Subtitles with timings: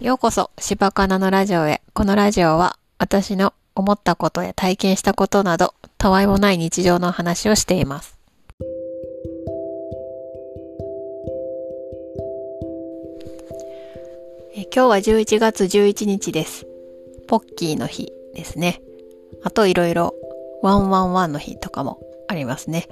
[0.00, 1.82] ようこそ、柴かなのラジオへ。
[1.92, 8.16] このラジオは、私の思ったことや体験したことなど、たわいもない日常の話をしています。
[14.54, 16.64] え今日は11月11日です。
[17.26, 18.80] ポッキーの日ですね。
[19.42, 20.14] あといろいろ、
[20.62, 22.86] ワンワンワンの日とかもありますね。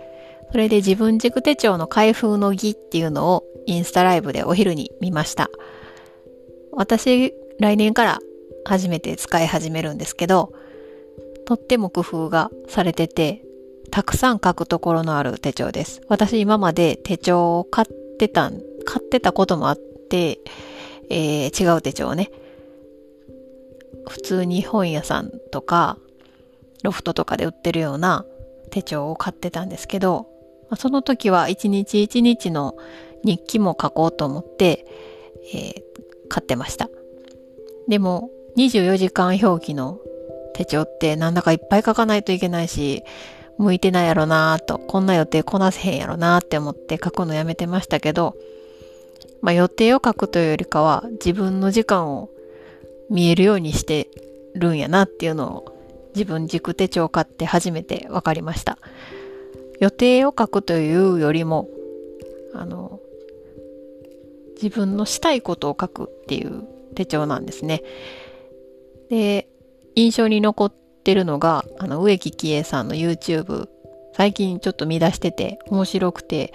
[0.51, 5.51] それで自分軸手帳の開封の儀っていうのをインスタライブでお昼に見ました。
[6.77, 8.19] 私、来年から
[8.65, 10.53] 初めて使い始めるんですけど、
[11.47, 13.43] とっても工夫がされてて、
[13.91, 16.03] たくさん書くところのある手帳です。
[16.09, 18.51] 私今まで手帳を買ってた、
[18.85, 20.41] 買ってたこともあって、
[21.09, 22.31] えー、違う手帳をね、
[24.09, 25.99] 普通に本屋さんとか、
[26.83, 28.25] ロフトとかで売ってるような
[28.71, 30.27] 手帳を買ってたんですけど、
[30.77, 32.77] その時は一日一日の
[33.25, 34.87] 日記も書こうと思って、
[35.55, 35.83] えー、
[36.29, 36.89] 買ってました。
[37.89, 40.01] でも、24時間表記の
[40.55, 43.05] 手帳ってなんだかいっぱい書かないといけないし、
[43.59, 48.37] 向いてないやろなぁと、こんな予定こなせへんやろなぁって思って書くのやめてましたけど、
[49.41, 52.31] まあ予定を書くというよりかは自分の時間を
[53.11, 54.09] 見えるようにして
[54.55, 55.77] るんやなっていうのを
[56.15, 58.79] 自分軸手帳を買って初めて分かりました。
[59.79, 61.69] 予定を書くというよりも、
[62.55, 63.01] あの、
[64.63, 67.83] 自分のしたいことを書くっていう手帳なんですね。
[69.09, 69.49] で、
[69.95, 70.73] 印象に残っ
[71.05, 73.69] てるのが、あの、植木喜恵さんの YouTube、
[74.15, 76.53] 最近ちょっと見出してて面白くて、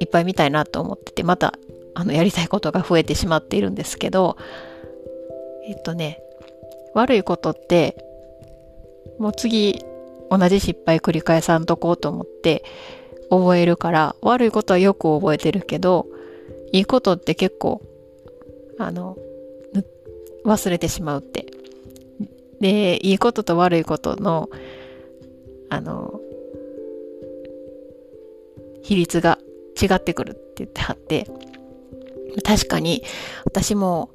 [0.00, 1.54] いっぱい見たいなと思ってて、また、
[1.94, 4.36] あの、やりたいことが増えてしまっているんですけど、
[5.66, 6.20] えっとね、
[6.94, 8.04] 悪いことって、
[9.18, 9.84] もう次、
[10.30, 12.62] 同じ失敗繰り返さんとこうと思って
[13.30, 16.06] 覚えるから、悪いことはよく覚えてるけど、
[16.72, 17.82] いいことって結構、
[18.78, 19.16] あの、
[20.44, 21.46] 忘れてしまうって。
[22.60, 24.48] で、いいことと悪いことの、
[25.68, 26.20] あの、
[28.82, 29.38] 比率が
[29.80, 31.26] 違ってくるって言ってはって、
[32.42, 33.02] 確かに
[33.44, 34.10] 私も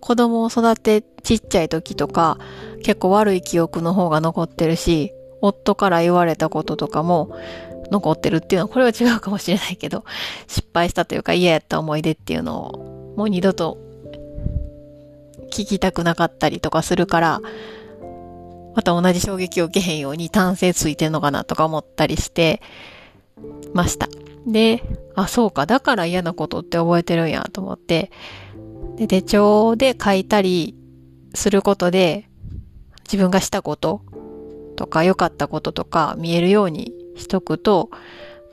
[0.00, 2.38] 子供を育てちっちゃい時とか
[2.82, 7.36] 結構悪い記憶の方が残ってるし、夫から言われたこととかも
[7.90, 10.04] 残ってるっていうのは、これは違うかもしれないけど、
[10.46, 13.78] 失敗したというか嫌やった思い出っていうのをもう二度と
[15.50, 17.40] 聞きたくなかったりとかするから、
[18.74, 22.60] また同じ衝撃を受けへんように単性ついてんのかなとか思ったりして
[23.72, 24.08] ました。
[24.46, 24.82] で、
[25.14, 28.10] あ、そうか、だから嫌なことって覚えてるんやと思って、
[28.96, 30.74] で、手帳で書いたり
[31.34, 32.28] することで、
[33.04, 34.02] 自分がしたこと
[34.76, 37.90] とか良かったこととか見えるようにしとくと、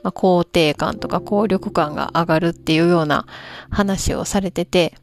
[0.02, 3.26] まあ、肯定感とか効力感が上がるっていうような
[3.70, 4.94] 話をされてて、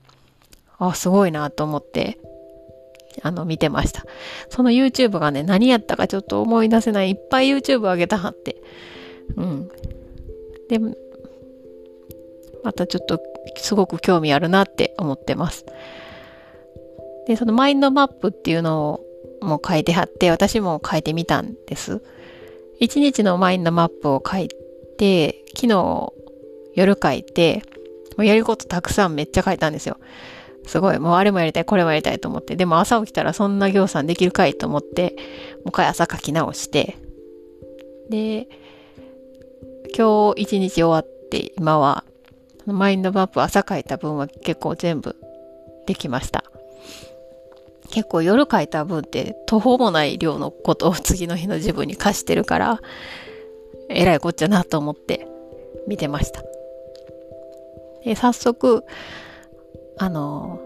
[0.78, 2.18] あ、すごいなと思って、
[3.24, 4.06] あの、見てました。
[4.50, 7.12] その YouTube がね、何やったかちょっと思い出せない。
[7.12, 8.62] いっぱい YouTube 上げたはって。
[9.36, 9.68] うん。
[10.70, 10.80] で、
[12.64, 13.20] またちょっと
[13.58, 15.66] すごく興味あるなって思ってます。
[17.28, 19.02] で、そのマインドマップっていうの
[19.42, 22.02] をもう書いてはって、私も書いてみたんです。
[22.82, 24.50] 一日のマインドマップを書い
[24.98, 26.12] て、昨日
[26.74, 27.62] 夜書いて、
[28.18, 29.98] もうやることたくさんめっちゃ書いたんですよ。
[30.66, 32.56] すごい、もうあれもやりたい、これもやりたいと思って。
[32.56, 35.16] でも朝起きたらそんな行さんできるかいと思って、
[35.58, 36.98] もう一回朝書き直して、
[38.10, 38.48] で、
[39.96, 42.04] 今日一日終わって今は、
[42.66, 45.16] マインドマップ朝書いた分は結構全部
[45.86, 46.44] できました。
[47.92, 52.82] 結構夜書いた分って途方もない量のことを次の日の自分に課してるから、
[53.90, 55.28] えらいこっちゃなと思って
[55.88, 56.42] 見てました。
[58.04, 58.84] で、早速、
[59.98, 60.60] あの、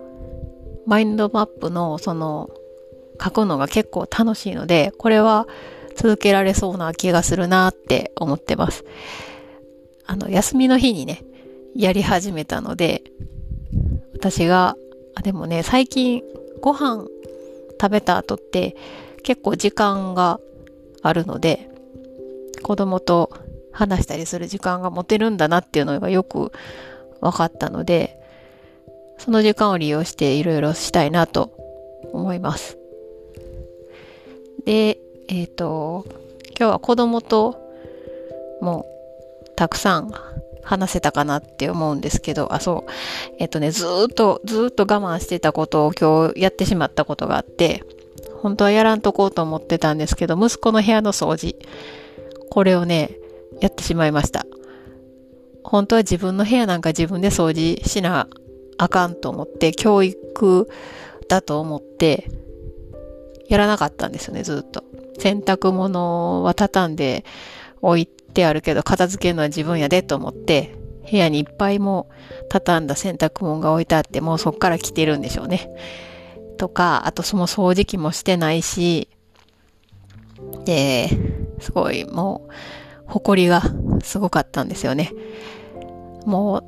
[0.86, 2.50] マインドマップのその
[3.22, 5.48] 書くのが結構楽しいので、これは
[5.96, 8.86] 続けられそうな気がするなって思ってます。
[10.06, 11.24] あの、休みの日にね、
[11.76, 13.04] やり始めたので、
[14.14, 14.76] 私が、
[15.16, 16.22] あ、でもね、最近
[16.62, 17.06] ご飯
[17.80, 18.76] 食べた後って
[19.24, 20.40] 結構時間が
[21.02, 21.70] あるので、
[22.64, 23.32] 子供と
[23.72, 26.52] 話したりする時間が持てるんだなっていうのがよく
[27.22, 28.20] 分かったので、
[29.18, 31.52] その時間を利用していろいろしたいなと
[32.12, 32.78] 思います。
[34.66, 36.06] で、えっ、ー、と、
[36.58, 37.60] 今日は子供と
[38.62, 38.86] も
[39.46, 40.12] うたくさん
[40.66, 42.92] 話せたかなって思うんですけど、あ、そう。
[43.40, 47.84] えっ、とね、ずっと、ずっと我慢してたことを今日やってしまったことがあって、
[48.42, 51.56] 本当はやらんとこうと思ってたんですけど、息子の部屋の掃除。
[52.50, 53.12] これをね、
[53.62, 54.46] やってしまいました。
[55.64, 58.28] 本当は自分の部屋なんか自分で掃除しな
[58.78, 60.68] あかんと思って、教育
[61.30, 62.28] だと思って、
[63.48, 64.84] やらなかったんですよね、ずっと。
[65.20, 67.24] 洗濯物は畳んで
[67.82, 70.76] 置いってあるけど、片付けるのは自分やでと思って、
[71.10, 72.10] 部屋にいっぱいも
[72.50, 75.70] 畳んだ洗濯物が置いてあって、もうそっから来てるんでしょうね。
[76.58, 79.08] とか、あとその掃除機もしてないし、
[80.66, 81.10] で、
[81.62, 82.52] すごいもう、
[83.06, 83.62] 埃が
[84.04, 85.14] すごかったんですよね。
[86.26, 86.64] もう、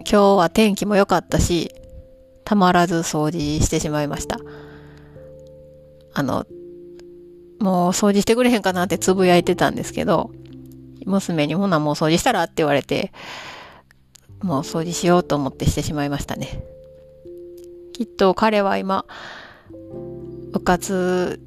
[0.00, 1.74] 今日は天気も良かったし、
[2.44, 4.38] たまらず掃除してしまいました。
[6.14, 6.46] あの、
[7.58, 10.30] もう掃除してくれへんかなってつぶやいてたんですけど、
[11.06, 13.12] 娘にほなもう掃除したらって言われて、
[14.42, 16.62] もう掃除しようと思ってしてしまいましたね。
[17.92, 19.06] きっと彼は今、
[20.52, 21.40] 部活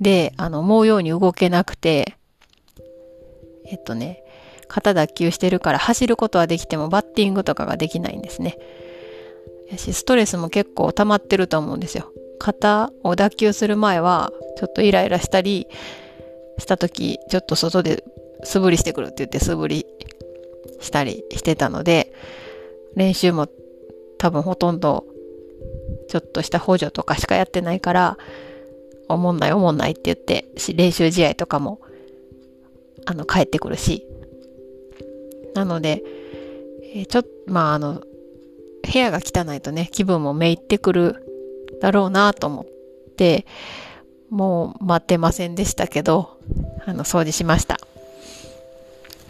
[0.00, 2.16] で、あの、思うように動けなくて、
[3.66, 4.22] えっとね、
[4.68, 8.58] 肩脱臼してるから走ることはできてもバッティングとかができないんですね。
[9.70, 12.12] やし、ストレスも結構溜まってると思うんですよ。
[12.38, 15.68] 肩を脱臼する前は、ちょっとイライラしたり
[16.58, 18.04] した時、ちょっと外で
[18.44, 19.86] 素振りしてくるって言って素振り
[20.80, 22.12] したりしてたので、
[22.94, 23.48] 練習も
[24.18, 25.04] 多分ほとんど
[26.08, 28.18] ちょっとした補助とかしかやってないから、
[29.08, 31.80] おもんないおもんないって言って、練習試合とかも、
[33.06, 34.06] あの、帰ってくるし。
[35.54, 36.02] なので、
[36.94, 38.02] え、ちょっと、まあ、あの、
[38.90, 41.16] 部屋が汚いとね、気分もめいってくる
[41.80, 42.66] だろうなと思っ
[43.16, 43.46] て、
[44.30, 46.38] もう待ってませんでしたけど、
[46.84, 47.78] あの、掃除しました。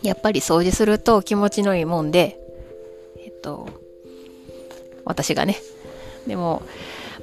[0.03, 2.39] やっぱり掃除すると気持ちのいいもんで、
[3.19, 3.69] えっと、
[5.05, 5.57] 私がね。
[6.27, 6.63] でも、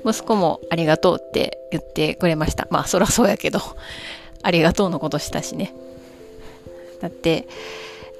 [0.05, 2.67] 息子もありがとうって言ってくれました。
[2.69, 3.59] まあ、そらそうやけど、
[4.43, 5.73] ありがとうのことしたしね。
[7.01, 7.47] だって、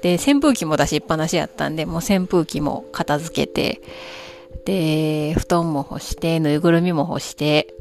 [0.02, 3.80] で、扇風機も出しっぱなしやったんで、もう扇風機も片付けて、
[4.64, 7.74] で、布団も干して、ぬいぐるみも干して、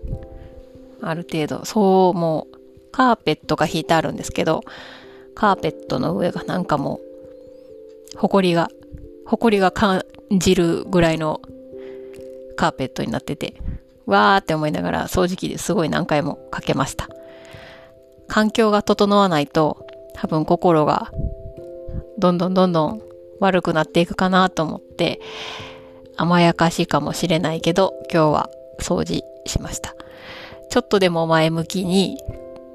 [1.01, 2.57] ある程度、そう、もう、
[2.91, 4.63] カーペットが引いてあるんですけど、
[5.35, 6.99] カーペットの上がなんかも
[8.15, 8.69] う、ほこりが、
[9.25, 11.41] ほこりが感じるぐらいの
[12.55, 13.53] カーペットになってて、
[14.05, 17.09] わーって思いながら掃除機ですごい何回もかけました。
[18.27, 21.11] 環境が整わないと、多分心が
[22.17, 23.01] どんどんどんどん
[23.39, 25.19] 悪くなっていくかなと思って、
[26.15, 28.49] 甘やかしいかもしれないけど、今日は
[28.79, 29.95] 掃除しました。
[30.69, 32.17] ちょっとでも前向きに、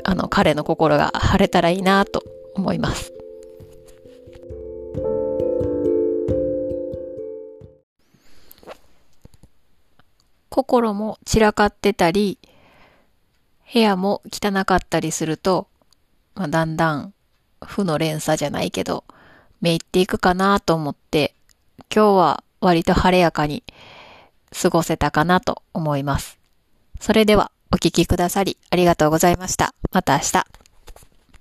[0.04, 2.22] あの、彼の心が晴れたらいいなと
[2.60, 3.12] 思います。
[10.50, 12.38] 心も散らかってたり、
[13.72, 15.68] 部屋も汚かったりすると、
[16.34, 17.14] まあ、だんだん
[17.64, 19.04] 負の連鎖じゃないけど、
[19.60, 21.34] めいっていくかなと思って、
[21.94, 23.64] 今日は割と晴れやかに
[24.60, 26.38] 過ごせたかなと思います。
[27.00, 29.74] それではお聴きくださりありがとうございました。
[29.92, 30.59] また明日。